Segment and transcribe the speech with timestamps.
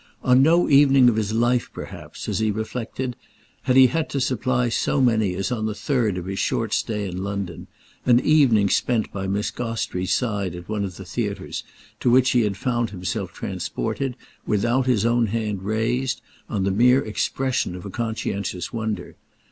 [0.23, 3.15] On no evening of his life perhaps, as he reflected,
[3.61, 7.07] had he had to supply so many as on the third of his short stay
[7.07, 7.67] in London;
[8.03, 11.63] an evening spent by Miss Gostrey's side at one of the theatres,
[11.99, 17.05] to which he had found himself transported, without his own hand raised, on the mere
[17.05, 19.17] expression of a conscientious wonder.